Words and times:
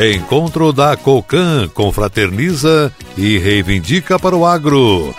Encontro 0.00 0.72
da 0.72 0.96
Cocan 0.96 1.66
confraterniza 1.74 2.92
e 3.16 3.36
reivindica 3.36 4.16
para 4.16 4.36
o 4.36 4.46
agro. 4.46 5.12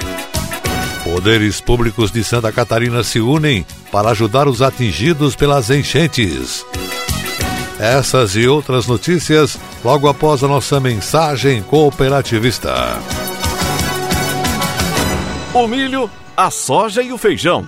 Poderes 1.03 1.59
públicos 1.59 2.11
de 2.11 2.23
Santa 2.23 2.49
Catarina 2.49 3.03
se 3.03 3.19
unem 3.19 3.65
para 3.91 4.11
ajudar 4.11 4.47
os 4.47 4.61
atingidos 4.61 5.35
pelas 5.35 5.69
enchentes. 5.69 6.65
Essas 7.77 8.37
e 8.37 8.47
outras 8.47 8.87
notícias 8.87 9.59
logo 9.83 10.07
após 10.07 10.45
a 10.45 10.47
nossa 10.47 10.79
mensagem 10.79 11.61
cooperativista. 11.61 12.97
O 15.53 15.67
milho, 15.67 16.09
a 16.37 16.49
soja 16.49 17.01
e 17.03 17.11
o 17.11 17.17
feijão 17.17 17.67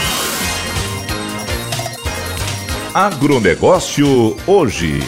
Agronegócio 2.93 4.35
hoje. 4.45 4.99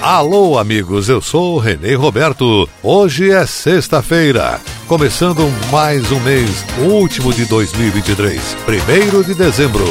Alô, 0.00 0.56
amigos, 0.56 1.06
eu 1.10 1.20
sou 1.20 1.58
Renê 1.58 1.94
Roberto. 1.94 2.66
Hoje 2.82 3.30
é 3.30 3.44
sexta-feira, 3.44 4.58
começando 4.92 5.50
mais 5.70 6.12
um 6.12 6.20
mês, 6.20 6.66
último 6.78 7.32
de 7.32 7.46
2023, 7.46 8.54
primeiro 8.66 9.24
de 9.24 9.32
dezembro. 9.32 9.86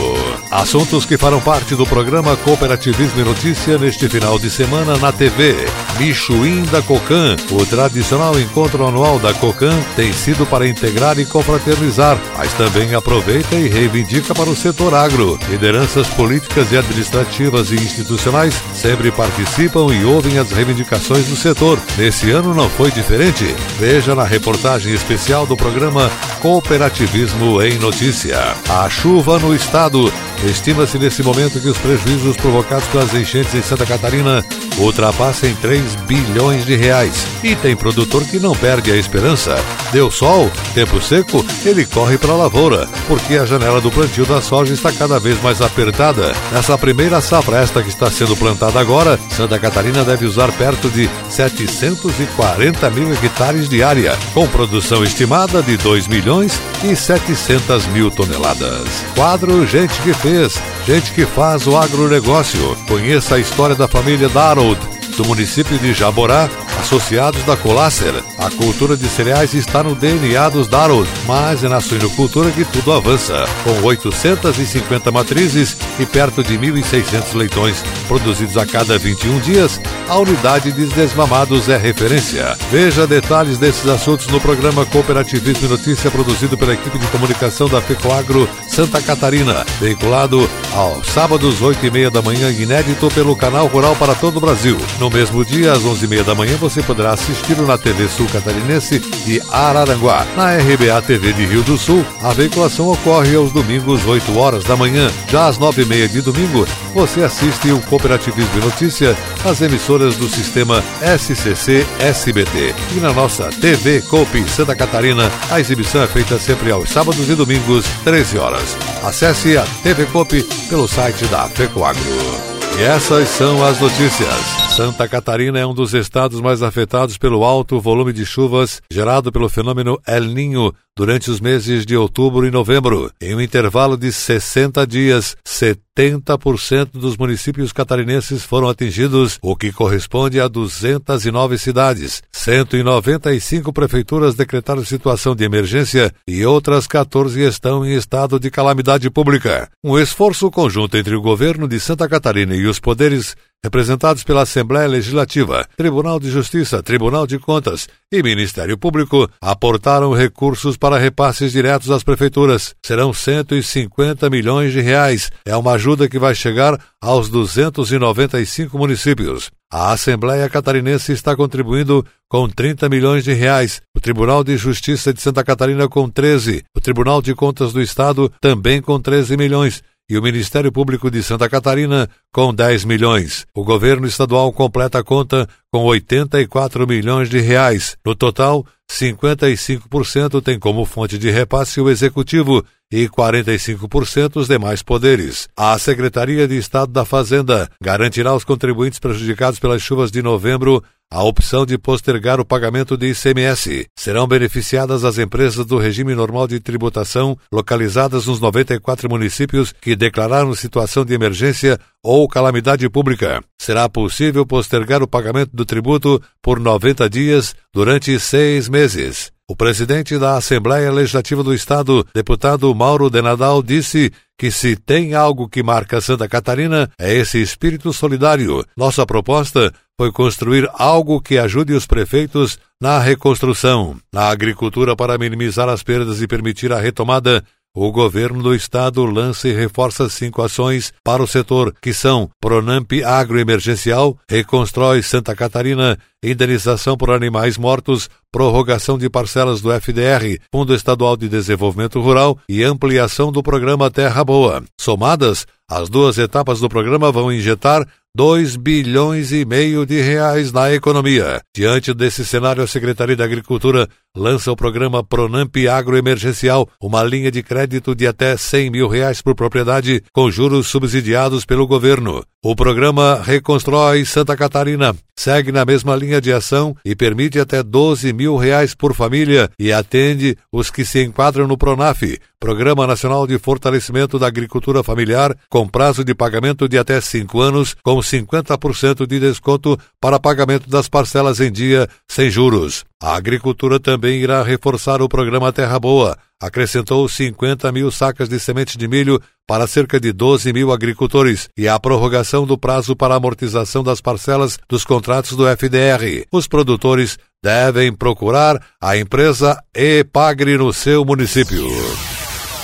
Assuntos 0.51 1.05
que 1.05 1.17
farão 1.17 1.41
parte 1.41 1.75
do 1.75 1.87
programa 1.87 2.37
Cooperativismo 2.37 3.19
e 3.19 3.23
Notícia 3.23 3.79
neste 3.79 4.07
final 4.07 4.37
de 4.37 4.47
semana 4.47 4.97
na 4.97 5.11
TV. 5.11 5.55
Michuim 5.97 6.63
da 6.65 6.83
Cocan, 6.83 7.35
o 7.49 7.65
tradicional 7.65 8.39
encontro 8.39 8.85
anual 8.85 9.17
da 9.17 9.33
Cocan, 9.33 9.75
tem 9.95 10.13
sido 10.13 10.45
para 10.45 10.67
integrar 10.67 11.17
e 11.17 11.25
confraternizar, 11.25 12.19
mas 12.37 12.53
também 12.53 12.93
aproveita 12.93 13.55
e 13.55 13.67
reivindica 13.67 14.35
para 14.35 14.51
o 14.51 14.55
setor 14.55 14.93
agro. 14.93 15.39
Lideranças 15.49 16.07
políticas 16.09 16.71
e 16.71 16.77
administrativas 16.77 17.71
e 17.71 17.75
institucionais 17.75 18.53
sempre 18.71 19.09
participam 19.09 19.87
e 19.91 20.05
ouvem 20.05 20.37
as 20.37 20.51
reivindicações 20.51 21.25
do 21.25 21.35
setor. 21.35 21.79
Nesse 21.97 22.29
ano 22.29 22.53
não 22.53 22.69
foi 22.69 22.91
diferente. 22.91 23.45
Veja 23.79 24.13
na 24.13 24.25
reportagem 24.25 24.90
especial 24.93 25.45
do 25.45 25.55
programa 25.55 26.09
Cooperativismo 26.41 27.61
em 27.61 27.77
Notícia. 27.77 28.55
A 28.69 28.89
chuva 28.89 29.39
no 29.39 29.55
estado. 29.55 30.11
Estima-se 30.43 30.97
nesse 30.97 31.21
momento 31.21 31.59
que 31.59 31.67
os 31.67 31.77
prejuízos 31.77 32.35
provocados 32.35 32.87
pelas 32.87 33.13
enchentes 33.13 33.53
em 33.53 33.61
Santa 33.61 33.85
Catarina 33.85 34.43
ultrapassem 34.79 35.53
3 35.55 35.95
bilhões 36.07 36.65
de 36.65 36.75
reais. 36.75 37.27
E 37.43 37.55
tem 37.55 37.75
produtor 37.75 38.23
que 38.25 38.39
não 38.39 38.55
perde 38.55 38.91
a 38.91 38.95
esperança. 38.95 39.55
Deu 39.91 40.09
sol, 40.09 40.49
tempo 40.73 40.99
seco, 40.99 41.45
ele 41.63 41.85
corre 41.85 42.17
para 42.17 42.31
a 42.31 42.37
lavoura, 42.37 42.89
porque 43.07 43.35
a 43.35 43.45
janela 43.45 43.79
do 43.79 43.91
plantio 43.91 44.25
da 44.25 44.41
soja 44.41 44.73
está 44.73 44.91
cada 44.91 45.19
vez 45.19 45.39
mais 45.43 45.61
apertada. 45.61 46.33
Nessa 46.51 46.75
primeira 46.75 47.21
safra, 47.21 47.57
esta 47.57 47.83
que 47.83 47.89
está 47.89 48.09
sendo 48.09 48.35
plantada 48.35 48.79
agora, 48.79 49.19
Santa 49.29 49.59
Catarina 49.59 50.03
deve 50.03 50.25
usar 50.25 50.51
perto 50.53 50.89
de 50.89 51.07
740 51.29 52.89
mil 52.89 53.11
hectares 53.11 53.69
de 53.69 53.83
área, 53.83 54.17
com 54.33 54.47
produção 54.47 54.70
estimada 54.77 55.61
de 55.61 55.77
2 55.77 56.07
milhões 56.07 56.59
e 56.83 56.95
700 56.95 57.87
mil 57.87 58.09
toneladas. 58.09 58.87
Quadro 59.15 59.65
Gente 59.67 59.93
que 60.01 60.13
Fez, 60.13 60.61
gente 60.85 61.11
que 61.13 61.25
faz 61.25 61.67
o 61.67 61.75
agronegócio. 61.75 62.75
Conheça 62.87 63.35
a 63.35 63.39
história 63.39 63.75
da 63.75 63.87
família 63.87 64.29
Darold, 64.29 64.79
do 65.17 65.25
município 65.25 65.77
de 65.79 65.93
Jaborá, 65.93 66.49
associados 66.81 67.43
da 67.43 67.55
Colácer. 67.55 68.13
A 68.37 68.49
cultura 68.49 68.97
de 68.97 69.07
cereais 69.07 69.53
está 69.53 69.83
no 69.83 69.95
DNA 69.95 70.49
dos 70.49 70.67
Darold, 70.67 71.09
mas 71.27 71.63
é 71.63 71.69
na 71.69 71.79
suinocultura 71.79 72.49
que 72.51 72.65
tudo 72.65 72.91
avança. 72.91 73.45
Com 73.63 73.85
850 73.85 75.11
matrizes 75.11 75.77
e 75.99 76.05
perto 76.05 76.43
de 76.43 76.57
1.600 76.57 77.35
leitões 77.35 77.83
produzidos 78.07 78.57
a 78.57 78.65
cada 78.65 78.97
21 78.97 79.39
dias, 79.39 79.79
a 80.09 80.17
unidade 80.17 80.71
de 80.71 80.87
desmamados 80.87 81.69
é 81.69 81.77
referência. 81.77 82.57
Veja 82.71 83.05
detalhes 83.05 83.57
desses 83.57 83.87
assuntos 83.87 84.27
no 84.27 84.41
programa 84.41 84.85
Cooperativismo 84.85 85.67
e 85.67 85.69
Notícia 85.69 86.09
produzido 86.09 86.57
pela 86.57 86.73
equipe 86.73 86.97
de 86.97 87.07
comunicação 87.07 87.69
da 87.69 87.81
FECOAGRO 87.81 88.49
Santa 88.67 89.01
Catarina, 89.01 89.65
veiculado 89.79 90.49
aos 90.73 91.07
sábados, 91.07 91.61
8 91.61 91.85
e 91.85 91.91
meia 91.91 92.09
da 92.09 92.21
manhã, 92.21 92.49
inédito 92.51 93.09
pelo 93.11 93.35
canal 93.35 93.67
Rural 93.67 93.95
para 93.95 94.15
todo 94.15 94.37
o 94.37 94.41
Brasil. 94.41 94.77
No 94.99 95.09
mesmo 95.09 95.45
dia, 95.45 95.73
às 95.73 95.83
11 95.83 96.05
e 96.05 96.07
meia 96.07 96.23
da 96.23 96.33
manhã, 96.33 96.55
você 96.57 96.70
poderá 96.83 97.13
assisti-lo 97.13 97.65
na 97.65 97.75
TV 97.75 98.07
Sul 98.07 98.27
Catarinense 98.27 98.99
de 98.99 99.41
Araranguá. 99.51 100.27
Na 100.37 100.55
RBA 100.55 101.01
TV 101.01 101.33
de 101.33 101.45
Rio 101.45 101.63
do 101.63 101.75
Sul, 101.75 102.05
a 102.21 102.31
veiculação 102.33 102.89
ocorre 102.89 103.35
aos 103.35 103.51
domingos, 103.51 104.05
8 104.05 104.37
horas 104.37 104.63
da 104.63 104.77
manhã. 104.77 105.09
Já 105.27 105.47
às 105.47 105.57
9 105.57 105.81
e 105.81 105.85
meia 105.85 106.07
de 106.07 106.21
domingo, 106.21 106.67
você 106.93 107.23
assiste 107.23 107.71
o 107.71 107.81
Cooperativismo 107.81 108.59
e 108.59 108.65
Notícia 108.65 109.17
nas 109.43 109.59
emissoras 109.61 110.15
do 110.15 110.29
sistema 110.29 110.83
SCC 111.01 111.83
SBT. 111.99 112.75
E 112.95 112.99
na 112.99 113.11
nossa 113.11 113.49
TV 113.49 114.01
Coop 114.01 114.47
Santa 114.47 114.75
Catarina, 114.75 115.31
a 115.49 115.59
exibição 115.59 116.03
é 116.03 116.07
feita 116.07 116.37
sempre 116.37 116.71
aos 116.71 116.91
sábados 116.91 117.27
e 117.27 117.33
domingos, 117.33 117.85
13 118.03 118.37
horas. 118.37 118.77
Acesse 119.03 119.57
a 119.57 119.63
TV 119.81 120.05
Coop 120.05 120.43
pelo 120.69 120.87
site 120.87 121.25
da 121.25 121.47
FECOAGRO. 121.47 122.51
E 122.77 122.83
essas 122.83 123.27
são 123.29 123.63
as 123.65 123.79
notícias. 123.79 124.70
Santa 124.75 125.05
Catarina 125.05 125.59
é 125.59 125.65
um 125.65 125.73
dos 125.73 125.93
estados 125.93 126.39
mais 126.39 126.63
afetados 126.63 127.17
pelo 127.17 127.43
alto 127.43 127.79
volume 127.81 128.13
de 128.13 128.25
chuvas 128.25 128.81
gerado 128.89 129.29
pelo 129.29 129.49
fenômeno 129.49 129.99
El 130.07 130.23
Ninho 130.23 130.73
durante 130.95 131.29
os 131.29 131.39
meses 131.39 131.85
de 131.85 131.95
outubro 131.95 132.45
e 132.45 132.51
novembro. 132.51 133.11
Em 133.19 133.35
um 133.35 133.41
intervalo 133.41 133.97
de 133.97 134.11
60 134.11 134.85
dias, 134.85 135.35
70% 135.45 136.91
dos 136.93 137.17
municípios 137.17 137.73
catarinenses 137.73 138.43
foram 138.43 138.69
atingidos, 138.69 139.39
o 139.41 139.55
que 139.55 139.71
corresponde 139.71 140.39
a 140.39 140.47
209 140.47 141.57
cidades. 141.57 142.21
195 142.31 143.73
prefeituras 143.73 144.35
decretaram 144.35 144.85
situação 144.85 145.35
de 145.35 145.43
emergência 145.43 146.13
e 146.27 146.45
outras 146.45 146.87
14 146.87 147.41
estão 147.41 147.85
em 147.85 147.93
estado 147.93 148.39
de 148.39 148.49
calamidade 148.49 149.09
pública. 149.09 149.69
Um 149.83 149.97
esforço 149.97 150.49
conjunto 150.51 150.97
entre 150.97 151.15
o 151.15 151.21
governo 151.21 151.67
de 151.67 151.79
Santa 151.79 152.07
Catarina 152.07 152.55
e 152.55 152.65
os 152.65 152.79
poderes 152.79 153.35
representados 153.63 154.23
pela 154.23 154.41
Assembleia 154.41 154.87
Legislativa, 154.87 155.67
Tribunal 155.77 156.19
de 156.19 156.29
Justiça, 156.29 156.81
Tribunal 156.81 157.27
de 157.27 157.37
Contas 157.37 157.87
e 158.11 158.23
Ministério 158.23 158.77
Público, 158.77 159.29
aportaram 159.39 160.13
recursos 160.13 160.75
para 160.75 160.97
repasses 160.97 161.51
diretos 161.51 161.91
às 161.91 162.03
prefeituras. 162.03 162.75
Serão 162.83 163.13
150 163.13 164.29
milhões 164.29 164.73
de 164.73 164.81
reais. 164.81 165.31
É 165.45 165.55
uma 165.55 165.73
ajuda 165.73 166.09
que 166.09 166.19
vai 166.19 166.33
chegar 166.33 166.79
aos 166.99 167.29
295 167.29 168.77
municípios. 168.77 169.51
A 169.73 169.93
Assembleia 169.93 170.49
Catarinense 170.49 171.13
está 171.13 171.33
contribuindo 171.33 172.05
com 172.27 172.49
30 172.49 172.89
milhões 172.89 173.23
de 173.23 173.31
reais. 173.31 173.81
O 173.95 174.01
Tribunal 174.01 174.43
de 174.43 174.57
Justiça 174.57 175.13
de 175.13 175.21
Santa 175.21 175.45
Catarina 175.45 175.87
com 175.87 176.09
13, 176.09 176.63
o 176.75 176.81
Tribunal 176.81 177.21
de 177.21 177.33
Contas 177.33 177.71
do 177.71 177.81
Estado 177.81 178.29
também 178.41 178.81
com 178.81 178.99
13 178.99 179.37
milhões 179.37 179.81
e 180.09 180.17
o 180.17 180.21
Ministério 180.21 180.71
Público 180.71 181.09
de 181.09 181.23
Santa 181.23 181.49
Catarina 181.49 182.09
com 182.33 182.53
10 182.53 182.85
milhões. 182.85 183.45
O 183.55 183.63
governo 183.63 184.05
estadual 184.05 184.51
completa 184.51 184.99
a 184.99 185.03
conta 185.03 185.47
com 185.71 185.83
84 185.83 186.85
milhões 186.85 187.29
de 187.29 187.39
reais. 187.39 187.95
No 188.05 188.13
total, 188.13 188.65
55% 188.89 190.41
tem 190.41 190.59
como 190.59 190.85
fonte 190.85 191.17
de 191.17 191.29
repasse 191.29 191.79
o 191.79 191.89
executivo 191.89 192.63
e 192.91 193.07
45% 193.07 194.35
os 194.35 194.47
demais 194.47 194.83
poderes. 194.83 195.47
A 195.55 195.77
Secretaria 195.79 196.47
de 196.47 196.57
Estado 196.57 196.91
da 196.91 197.05
Fazenda 197.05 197.69
garantirá 197.81 198.31
aos 198.31 198.43
contribuintes 198.43 198.99
prejudicados 198.99 199.59
pelas 199.59 199.81
chuvas 199.81 200.11
de 200.11 200.21
novembro 200.21 200.83
a 201.11 201.21
opção 201.23 201.65
de 201.65 201.77
postergar 201.77 202.39
o 202.39 202.45
pagamento 202.45 202.95
de 202.95 203.07
ICMS. 203.07 203.85
Serão 203.97 204.25
beneficiadas 204.25 205.03
as 205.03 205.17
empresas 205.17 205.65
do 205.65 205.77
regime 205.77 206.15
normal 206.15 206.47
de 206.47 206.57
tributação 206.61 207.37
localizadas 207.51 208.27
nos 208.27 208.39
94 208.39 209.09
municípios 209.09 209.73
que 209.81 209.93
declararam 209.93 210.55
situação 210.55 211.03
de 211.03 211.13
emergência 211.13 211.77
ou 212.01 212.27
calamidade 212.29 212.89
pública. 212.89 213.43
Será 213.59 213.89
possível 213.89 214.45
postergar 214.45 215.03
o 215.03 215.07
pagamento 215.07 215.51
do 215.53 215.65
tributo 215.65 216.21
por 216.41 216.59
90 216.61 217.09
dias 217.09 217.53
durante 217.73 218.17
seis 218.17 218.69
meses. 218.69 219.33
O 219.51 219.55
presidente 219.55 220.17
da 220.17 220.37
Assembleia 220.37 220.89
Legislativa 220.93 221.43
do 221.43 221.53
Estado, 221.53 222.07
deputado 222.15 222.73
Mauro 222.73 223.09
de 223.09 223.21
Nadal, 223.21 223.61
disse 223.61 224.09
que 224.37 224.49
se 224.49 224.77
tem 224.77 225.13
algo 225.13 225.49
que 225.49 225.61
marca 225.61 225.99
Santa 225.99 226.25
Catarina 226.25 226.89
é 226.97 227.13
esse 227.13 227.41
espírito 227.41 227.91
solidário. 227.91 228.63
Nossa 228.77 229.05
proposta 229.05 229.73
foi 229.99 230.09
construir 230.09 230.69
algo 230.75 231.19
que 231.19 231.37
ajude 231.37 231.73
os 231.73 231.85
prefeitos 231.85 232.57
na 232.79 232.97
reconstrução, 232.97 233.97
na 234.11 234.29
agricultura 234.29 234.95
para 234.95 235.17
minimizar 235.17 235.67
as 235.67 235.83
perdas 235.83 236.21
e 236.21 236.27
permitir 236.27 236.71
a 236.71 236.79
retomada 236.79 237.43
o 237.73 237.91
governo 237.91 238.43
do 238.43 238.53
estado 238.53 239.05
lança 239.05 239.47
e 239.47 239.53
reforça 239.53 240.09
cinco 240.09 240.41
ações 240.41 240.91
para 241.03 241.23
o 241.23 241.27
setor, 241.27 241.73
que 241.81 241.93
são 241.93 242.29
Pronamp 242.39 242.91
Agroemergencial, 243.05 244.17
Reconstrói 244.29 245.01
Santa 245.01 245.35
Catarina, 245.35 245.97
Indenização 246.23 246.97
por 246.97 247.11
Animais 247.11 247.57
Mortos, 247.57 248.09
prorrogação 248.31 248.97
de 248.97 249.09
parcelas 249.09 249.61
do 249.61 249.71
FDR, 249.71 250.37
Fundo 250.51 250.75
Estadual 250.75 251.15
de 251.15 251.29
Desenvolvimento 251.29 251.99
Rural 251.99 252.37
e 252.47 252.63
ampliação 252.63 253.31
do 253.31 253.41
programa 253.41 253.89
Terra 253.89 254.23
Boa. 254.23 254.63
Somadas, 254.79 255.47
as 255.69 255.87
duas 255.89 256.17
etapas 256.17 256.59
do 256.59 256.67
programa 256.67 257.11
vão 257.11 257.31
injetar 257.31 257.87
2 258.13 258.57
bilhões 258.57 259.31
e 259.31 259.45
meio 259.45 259.85
de 259.85 260.01
reais 260.01 260.51
na 260.51 260.73
economia. 260.73 261.41
Diante 261.55 261.93
desse 261.93 262.25
cenário, 262.25 262.61
a 262.61 262.67
Secretaria 262.67 263.15
da 263.15 263.23
Agricultura 263.23 263.87
lança 264.13 264.51
o 264.51 264.55
programa 264.55 265.01
Pronamp 265.01 265.55
Agroemergencial, 265.71 266.67
uma 266.81 267.03
linha 267.03 267.31
de 267.31 267.41
crédito 267.41 267.95
de 267.95 268.05
até 268.05 268.35
100 268.35 268.69
mil 268.69 268.89
reais 268.89 269.21
por 269.21 269.33
propriedade, 269.33 270.03
com 270.11 270.29
juros 270.29 270.67
subsidiados 270.67 271.45
pelo 271.45 271.65
governo. 271.65 272.21
O 272.43 272.53
programa 272.53 273.21
Reconstrói 273.23 274.03
Santa 274.03 274.35
Catarina 274.35 274.93
segue 275.15 275.51
na 275.51 275.63
mesma 275.63 275.95
linha 275.95 276.19
de 276.19 276.33
ação 276.33 276.75
e 276.83 276.95
permite 276.95 277.39
até 277.39 277.63
12 277.63 278.11
mil 278.11 278.35
reais 278.35 278.75
por 278.75 278.93
família 278.93 279.49
e 279.57 279.71
atende 279.71 280.35
os 280.51 280.69
que 280.69 280.83
se 280.83 281.01
enquadram 281.01 281.47
no 281.47 281.57
PRONAF, 281.57 282.19
Programa 282.41 282.87
Nacional 282.87 283.27
de 283.27 283.37
Fortalecimento 283.37 284.17
da 284.17 284.25
Agricultura 284.25 284.81
Familiar, 284.81 285.37
com 285.47 285.67
prazo 285.67 286.03
de 286.03 286.15
pagamento 286.15 286.67
de 286.67 286.75
até 286.75 286.99
cinco 286.99 287.39
anos, 287.39 287.75
com 287.83 287.97
50% 287.99 289.05
de 289.05 289.19
desconto 289.19 289.77
para 290.01 290.19
pagamento 290.19 290.67
das 290.67 290.89
parcelas 290.89 291.39
em 291.39 291.51
dia 291.51 291.87
sem 292.07 292.31
juros. 292.31 292.83
A 292.99 293.15
agricultura 293.15 293.79
também 293.79 294.23
irá 294.23 294.41
reforçar 294.41 295.03
o 295.03 295.07
programa 295.07 295.53
Terra 295.53 295.79
Boa. 295.79 296.17
Acrescentou 296.41 297.07
50 297.07 297.71
mil 297.71 297.91
sacas 297.91 298.27
de 298.27 298.39
sementes 298.39 298.75
de 298.75 298.87
milho 298.87 299.21
para 299.45 299.67
cerca 299.67 299.99
de 299.99 300.11
12 300.11 300.51
mil 300.51 300.71
agricultores 300.71 301.47
e 301.55 301.67
a 301.67 301.79
prorrogação 301.79 302.47
do 302.47 302.57
prazo 302.57 302.95
para 302.95 303.13
amortização 303.13 303.83
das 303.83 304.01
parcelas 304.01 304.57
dos 304.67 304.83
contratos 304.83 305.37
do 305.37 305.45
FDR. 305.47 306.25
Os 306.31 306.47
produtores 306.47 307.19
devem 307.43 307.93
procurar 307.93 308.59
a 308.81 308.97
empresa 308.97 309.61
Epagre 309.75 310.57
no 310.57 310.73
seu 310.73 311.05
município. 311.05 311.67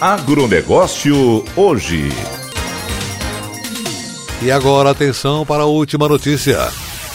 Agronegócio 0.00 1.42
hoje. 1.56 2.10
E 4.42 4.50
agora 4.50 4.90
atenção 4.90 5.46
para 5.46 5.62
a 5.62 5.66
última 5.66 6.06
notícia. 6.06 6.58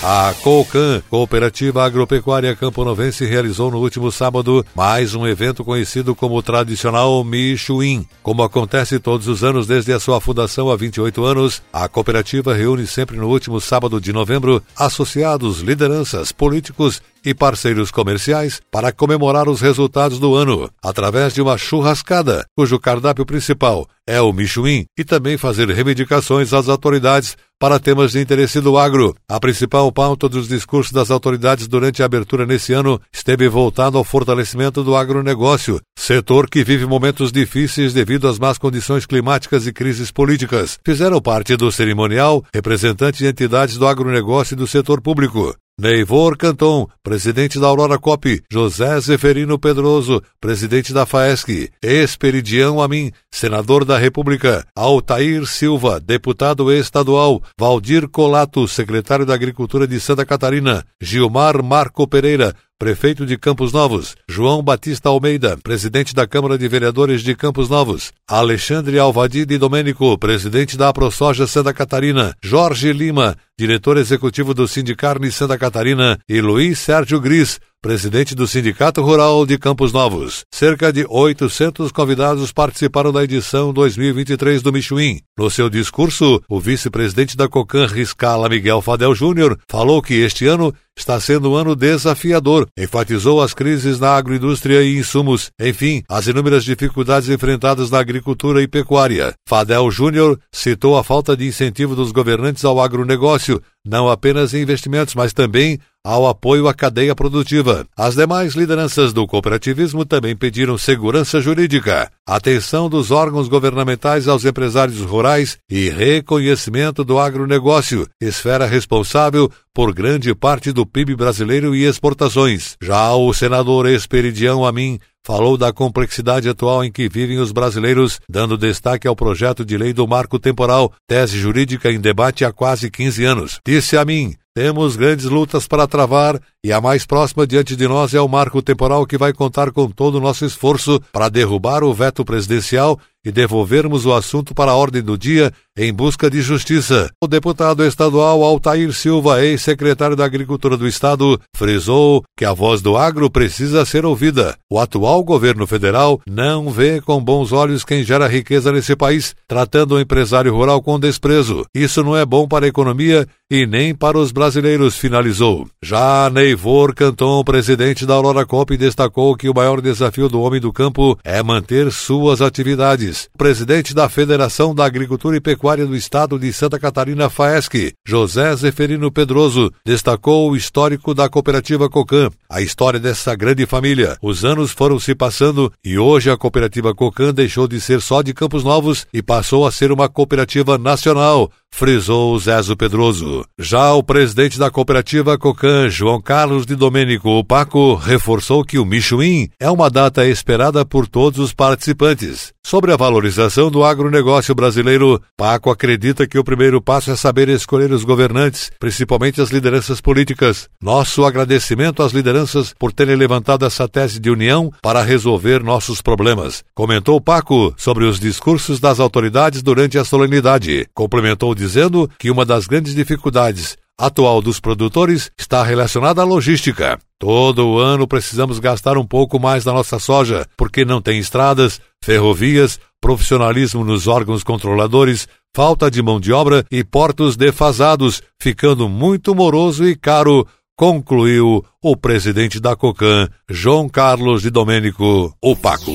A 0.03 0.33
COCAN, 0.41 1.03
Cooperativa 1.07 1.85
Agropecuária 1.85 2.55
Camponovense, 2.55 3.23
realizou 3.23 3.69
no 3.69 3.77
último 3.77 4.11
sábado 4.11 4.65
mais 4.73 5.13
um 5.13 5.27
evento 5.27 5.63
conhecido 5.63 6.15
como 6.15 6.35
o 6.35 6.41
tradicional 6.41 7.23
Michuim. 7.23 8.07
Como 8.23 8.41
acontece 8.41 8.97
todos 8.97 9.27
os 9.27 9.43
anos 9.43 9.67
desde 9.67 9.93
a 9.93 9.99
sua 9.99 10.19
fundação 10.19 10.71
há 10.71 10.75
28 10.75 11.23
anos, 11.23 11.61
a 11.71 11.87
cooperativa 11.87 12.55
reúne 12.55 12.87
sempre 12.87 13.15
no 13.15 13.27
último 13.27 13.61
sábado 13.61 14.01
de 14.01 14.11
novembro 14.11 14.63
associados, 14.75 15.59
lideranças, 15.59 16.31
políticos 16.31 16.99
e 17.25 17.33
parceiros 17.33 17.91
comerciais 17.91 18.61
para 18.71 18.91
comemorar 18.91 19.47
os 19.47 19.61
resultados 19.61 20.19
do 20.19 20.35
ano, 20.35 20.69
através 20.83 21.33
de 21.33 21.41
uma 21.41 21.57
churrascada, 21.57 22.45
cujo 22.55 22.79
cardápio 22.79 23.25
principal 23.25 23.87
é 24.07 24.19
o 24.19 24.33
Michuim, 24.33 24.85
e 24.97 25.03
também 25.03 25.37
fazer 25.37 25.69
reivindicações 25.69 26.51
às 26.53 26.67
autoridades 26.67 27.37
para 27.59 27.79
temas 27.79 28.11
de 28.11 28.19
interesse 28.19 28.59
do 28.59 28.77
agro. 28.77 29.15
A 29.29 29.39
principal 29.39 29.91
pauta 29.91 30.27
dos 30.27 30.47
discursos 30.47 30.91
das 30.91 31.11
autoridades 31.11 31.67
durante 31.67 32.01
a 32.01 32.07
abertura 32.07 32.45
nesse 32.45 32.73
ano 32.73 32.99
esteve 33.13 33.47
voltada 33.47 33.97
ao 33.97 34.03
fortalecimento 34.03 34.83
do 34.83 34.95
agronegócio, 34.95 35.79
setor 35.97 36.49
que 36.49 36.63
vive 36.63 36.85
momentos 36.87 37.31
difíceis 37.31 37.93
devido 37.93 38.27
às 38.27 38.39
más 38.39 38.57
condições 38.57 39.05
climáticas 39.05 39.67
e 39.67 39.71
crises 39.71 40.11
políticas. 40.11 40.79
Fizeram 40.83 41.21
parte 41.21 41.55
do 41.55 41.71
cerimonial 41.71 42.43
representantes 42.51 43.19
de 43.19 43.27
entidades 43.27 43.77
do 43.77 43.87
agronegócio 43.87 44.55
e 44.55 44.57
do 44.57 44.65
setor 44.65 44.99
público. 44.99 45.55
Neivor 45.79 46.37
Canton, 46.37 46.87
presidente 47.01 47.59
da 47.59 47.67
Aurora 47.67 47.97
Cop, 47.97 48.43
José 48.51 48.99
Zeferino 48.99 49.57
Pedroso, 49.57 50.21
presidente 50.39 50.93
da 50.93 51.05
FAESC, 51.05 51.71
Esperidião 51.81 52.81
Amin, 52.81 53.11
senador 53.31 53.83
da 53.83 53.97
República, 53.97 54.65
Altair 54.75 55.45
Silva, 55.47 55.99
deputado 55.99 56.71
estadual, 56.71 57.41
Valdir 57.57 58.07
Colato, 58.07 58.67
secretário 58.67 59.25
da 59.25 59.33
Agricultura 59.33 59.87
de 59.87 59.99
Santa 59.99 60.25
Catarina, 60.25 60.85
Gilmar 61.01 61.63
Marco 61.63 62.07
Pereira, 62.07 62.55
prefeito 62.81 63.27
de 63.27 63.37
Campos 63.37 63.71
Novos, 63.71 64.15
João 64.27 64.63
Batista 64.63 65.07
Almeida, 65.07 65.55
presidente 65.55 66.15
da 66.15 66.25
Câmara 66.25 66.57
de 66.57 66.67
Vereadores 66.67 67.21
de 67.21 67.35
Campos 67.35 67.69
Novos, 67.69 68.11
Alexandre 68.27 68.97
Alvadi 68.97 69.45
de 69.45 69.55
Domênico, 69.59 70.17
presidente 70.17 70.75
da 70.75 70.89
AproSoja 70.89 71.45
Santa 71.45 71.71
Catarina, 71.75 72.35
Jorge 72.41 72.91
Lima, 72.91 73.37
diretor 73.55 73.97
executivo 73.97 74.55
do 74.55 74.67
Sindicarne 74.67 75.31
Santa 75.31 75.59
Catarina, 75.59 76.17
e 76.27 76.41
Luiz 76.41 76.79
Sérgio 76.79 77.19
Gris, 77.21 77.59
presidente 77.81 78.35
do 78.35 78.45
Sindicato 78.45 79.01
Rural 79.01 79.43
de 79.43 79.57
Campos 79.57 79.91
Novos. 79.91 80.45
Cerca 80.53 80.93
de 80.93 81.03
800 81.09 81.91
convidados 81.91 82.51
participaram 82.51 83.11
da 83.11 83.23
edição 83.23 83.73
2023 83.73 84.61
do 84.61 84.71
Michuim. 84.71 85.19
No 85.35 85.49
seu 85.49 85.67
discurso, 85.67 86.43
o 86.47 86.59
vice-presidente 86.59 87.35
da 87.35 87.49
Cocan 87.49 87.87
Riscala, 87.87 88.47
Miguel 88.47 88.83
Fadel 88.83 89.15
Júnior, 89.15 89.57
falou 89.67 89.99
que 89.99 90.13
este 90.13 90.45
ano 90.45 90.71
está 90.95 91.19
sendo 91.19 91.51
um 91.51 91.55
ano 91.55 91.75
desafiador. 91.75 92.67
Enfatizou 92.77 93.41
as 93.41 93.53
crises 93.53 93.99
na 93.99 94.11
agroindústria 94.11 94.83
e 94.83 94.99
insumos, 94.99 95.49
enfim, 95.59 96.03
as 96.07 96.27
inúmeras 96.27 96.63
dificuldades 96.63 97.29
enfrentadas 97.29 97.89
na 97.89 97.99
agricultura 97.99 98.61
e 98.61 98.67
pecuária. 98.67 99.33
Fadel 99.47 99.89
Júnior 99.89 100.39
citou 100.51 100.95
a 100.97 101.03
falta 101.03 101.35
de 101.35 101.47
incentivo 101.47 101.95
dos 101.95 102.11
governantes 102.11 102.63
ao 102.63 102.79
agronegócio, 102.79 103.59
não 103.85 104.09
apenas 104.09 104.53
em 104.53 104.61
investimentos, 104.61 105.15
mas 105.15 105.33
também 105.33 105.79
ao 106.03 106.27
apoio 106.27 106.67
à 106.67 106.73
cadeia 106.73 107.15
produtiva. 107.15 107.85
As 107.95 108.15
demais 108.15 108.55
lideranças 108.55 109.13
do 109.13 109.27
cooperativismo 109.27 110.03
também 110.03 110.35
pediram 110.35 110.77
segurança 110.77 111.39
jurídica, 111.39 112.11
atenção 112.25 112.89
dos 112.89 113.11
órgãos 113.11 113.47
governamentais 113.47 114.27
aos 114.27 114.43
empresários 114.43 114.99
rurais 115.01 115.57
e 115.69 115.89
reconhecimento 115.89 117.03
do 117.03 117.19
agronegócio, 117.19 118.07
esfera 118.19 118.65
responsável 118.65 119.51
por 119.73 119.93
grande 119.93 120.33
parte 120.33 120.71
do 120.71 120.85
PIB 120.85 121.15
brasileiro 121.15 121.75
e 121.75 121.85
exportações. 121.85 122.75
Já 122.81 123.13
o 123.13 123.33
senador 123.33 123.87
Esperidião 123.87 124.65
Amin 124.65 124.99
falou 125.23 125.57
da 125.57 125.71
complexidade 125.71 126.49
atual 126.49 126.83
em 126.83 126.91
que 126.91 127.07
vivem 127.07 127.37
os 127.37 127.51
brasileiros, 127.51 128.19
dando 128.27 128.57
destaque 128.57 129.07
ao 129.07 129.15
projeto 129.15 129.63
de 129.63 129.77
lei 129.77 129.93
do 129.93 130.07
marco 130.07 130.39
temporal, 130.39 130.91
tese 131.07 131.37
jurídica 131.37 131.91
em 131.91 131.99
debate 131.99 132.43
há 132.43 132.51
quase 132.51 132.89
15 132.89 133.23
anos. 133.25 133.59
Disse 133.65 133.97
a 133.97 134.03
mim, 134.03 134.35
temos 134.53 134.95
grandes 134.95 135.25
lutas 135.25 135.67
para 135.67 135.87
travar 135.87 136.39
e 136.63 136.71
a 136.71 136.79
mais 136.79 137.05
próxima 137.05 137.47
diante 137.47 137.75
de 137.75 137.87
nós 137.87 138.13
é 138.13 138.21
o 138.21 138.27
marco 138.27 138.61
temporal 138.61 139.05
que 139.05 139.17
vai 139.17 139.33
contar 139.33 139.71
com 139.71 139.89
todo 139.89 140.15
o 140.15 140.21
nosso 140.21 140.45
esforço 140.45 141.01
para 141.11 141.29
derrubar 141.29 141.83
o 141.83 141.93
veto 141.93 142.23
presidencial 142.23 142.99
e 143.25 143.31
devolvermos 143.31 144.05
o 144.05 144.13
assunto 144.13 144.53
para 144.53 144.71
a 144.71 144.75
ordem 144.75 145.01
do 145.01 145.17
dia 145.17 145.51
em 145.77 145.93
busca 145.93 146.29
de 146.29 146.41
justiça. 146.41 147.09
O 147.23 147.27
deputado 147.27 147.83
estadual 147.83 148.43
Altair 148.43 148.91
Silva, 148.93 149.43
ex-secretário 149.43 150.15
da 150.15 150.25
Agricultura 150.25 150.75
do 150.75 150.87
Estado, 150.87 151.39
frisou 151.55 152.23
que 152.35 152.43
a 152.43 152.53
voz 152.53 152.81
do 152.81 152.97
agro 152.97 153.29
precisa 153.29 153.85
ser 153.85 154.05
ouvida. 154.05 154.55
O 154.69 154.79
atual 154.79 155.23
governo 155.23 155.65
federal 155.65 156.19
não 156.27 156.69
vê 156.69 156.99
com 156.99 157.23
bons 157.23 157.51
olhos 157.51 157.85
quem 157.85 158.03
gera 158.03 158.27
riqueza 158.27 158.71
nesse 158.71 158.95
país, 158.95 159.35
tratando 159.47 159.95
o 159.95 159.99
empresário 159.99 160.53
rural 160.53 160.81
com 160.81 160.99
desprezo. 160.99 161.65
Isso 161.73 162.03
não 162.03 162.17
é 162.17 162.25
bom 162.25 162.47
para 162.47 162.65
a 162.65 162.69
economia 162.69 163.27
e 163.51 163.67
nem 163.67 163.93
para 163.93 164.17
os 164.17 164.31
brasileiros, 164.31 164.95
finalizou. 164.95 165.67
Já 165.83 166.29
Neivor 166.29 166.95
Canton, 166.95 167.43
presidente 167.43 168.05
da 168.05 168.13
Aurora 168.13 168.45
Cop, 168.45 168.77
destacou 168.77 169.35
que 169.35 169.49
o 169.49 169.53
maior 169.53 169.81
desafio 169.81 170.29
do 170.29 170.39
homem 170.39 170.61
do 170.61 170.71
campo 170.71 171.19
é 171.21 171.43
manter 171.43 171.91
suas 171.91 172.41
atividades. 172.41 173.27
O 173.35 173.37
presidente 173.37 173.93
da 173.93 174.07
Federação 174.07 174.73
da 174.73 174.85
Agricultura 174.85 175.35
e 175.35 175.41
Pecuária 175.41 175.85
do 175.85 175.97
Estado 175.97 176.39
de 176.39 176.53
Santa 176.53 176.79
Catarina, 176.79 177.29
FAESC, 177.29 177.91
José 178.07 178.55
Zeferino 178.55 179.11
Pedroso, 179.11 179.69
destacou 179.85 180.49
o 180.49 180.55
histórico 180.55 181.13
da 181.13 181.27
cooperativa 181.27 181.89
Cocan, 181.89 182.29
a 182.49 182.61
história 182.61 183.01
dessa 183.01 183.35
grande 183.35 183.65
família. 183.65 184.15
Os 184.21 184.45
anos 184.45 184.71
foram 184.71 184.97
se 184.97 185.13
passando 185.13 185.69
e 185.83 185.99
hoje 185.99 186.31
a 186.31 186.37
cooperativa 186.37 186.95
Cocan 186.95 187.33
deixou 187.33 187.67
de 187.67 187.81
ser 187.81 187.99
só 187.99 188.21
de 188.21 188.33
Campos 188.33 188.63
Novos 188.63 189.05
e 189.13 189.21
passou 189.21 189.67
a 189.67 189.71
ser 189.73 189.91
uma 189.91 190.07
cooperativa 190.07 190.77
nacional, 190.77 191.51
frisou 191.73 192.37
Zezo 192.37 192.75
Pedroso. 192.77 193.43
Já 193.57 193.93
o 193.93 194.03
presidente 194.03 194.59
da 194.59 194.69
cooperativa 194.69 195.37
Cocan, 195.37 195.89
João 195.89 196.21
Carlos 196.21 196.65
de 196.65 196.75
Domênico 196.75 197.43
Paco, 197.43 197.95
reforçou 197.95 198.63
que 198.63 198.77
o 198.77 198.85
Michuim 198.85 199.49
é 199.59 199.69
uma 199.69 199.89
data 199.89 200.25
esperada 200.27 200.85
por 200.85 201.07
todos 201.07 201.39
os 201.39 201.53
participantes. 201.53 202.53
Sobre 202.63 202.93
a 202.93 202.95
valorização 202.95 203.71
do 203.71 203.83
agronegócio 203.83 204.53
brasileiro, 204.53 205.19
Paco 205.35 205.71
acredita 205.71 206.27
que 206.27 206.37
o 206.37 206.43
primeiro 206.43 206.79
passo 206.79 207.09
é 207.09 207.15
saber 207.15 207.49
escolher 207.49 207.91
os 207.91 208.03
governantes, 208.03 208.71
principalmente 208.79 209.41
as 209.41 209.49
lideranças 209.49 209.99
políticas. 209.99 210.69
Nosso 210.79 211.25
agradecimento 211.25 212.03
às 212.03 212.11
lideranças 212.11 212.73
por 212.77 212.93
terem 212.93 213.15
levantado 213.15 213.65
essa 213.65 213.87
tese 213.87 214.19
de 214.19 214.29
união 214.29 214.71
para 214.81 215.01
resolver 215.01 215.63
nossos 215.63 216.01
problemas. 216.01 216.63
Comentou 216.75 217.19
Paco 217.19 217.73
sobre 217.75 218.05
os 218.05 218.19
discursos 218.19 218.79
das 218.79 218.99
autoridades 218.99 219.63
durante 219.63 219.97
a 219.97 220.05
solenidade. 220.05 220.85
Complementou 220.93 221.55
dizendo 221.61 222.09
que 222.17 222.31
uma 222.31 222.43
das 222.43 222.65
grandes 222.65 222.95
dificuldades 222.95 223.77
atual 223.95 224.41
dos 224.41 224.59
produtores 224.59 225.31
está 225.37 225.63
relacionada 225.63 226.21
à 226.21 226.25
logística. 226.25 226.97
Todo 227.19 227.77
ano 227.77 228.07
precisamos 228.07 228.57
gastar 228.57 228.97
um 228.97 229.05
pouco 229.05 229.39
mais 229.39 229.63
da 229.63 229.71
nossa 229.71 229.99
soja, 229.99 230.47
porque 230.57 230.83
não 230.83 230.99
tem 230.99 231.19
estradas, 231.19 231.79
ferrovias, 232.03 232.79
profissionalismo 232.99 233.85
nos 233.85 234.07
órgãos 234.07 234.43
controladores, 234.43 235.27
falta 235.55 235.91
de 235.91 236.01
mão 236.01 236.19
de 236.19 236.33
obra 236.33 236.65
e 236.71 236.83
portos 236.83 237.37
defasados, 237.37 238.23
ficando 238.41 238.89
muito 238.89 239.35
moroso 239.35 239.87
e 239.87 239.95
caro, 239.95 240.47
concluiu 240.75 241.63
o 241.79 241.95
presidente 241.95 242.59
da 242.59 242.75
COCAN, 242.75 243.29
João 243.47 243.87
Carlos 243.87 244.41
de 244.41 244.49
Domênico, 244.49 245.31
o 245.39 245.55
Paco. 245.55 245.91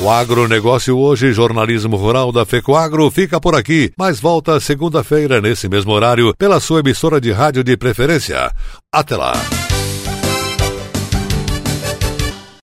O 0.00 0.08
agronegócio 0.08 0.96
hoje, 0.96 1.32
jornalismo 1.32 1.96
rural 1.96 2.30
da 2.30 2.46
FECOAGRO, 2.46 3.10
fica 3.10 3.40
por 3.40 3.56
aqui, 3.56 3.92
mas 3.98 4.20
volta 4.20 4.60
segunda-feira, 4.60 5.40
nesse 5.40 5.68
mesmo 5.68 5.90
horário, 5.90 6.32
pela 6.38 6.60
sua 6.60 6.80
emissora 6.80 7.20
de 7.20 7.32
rádio 7.32 7.64
de 7.64 7.76
preferência. 7.76 8.52
Até 8.92 9.16
lá! 9.16 9.32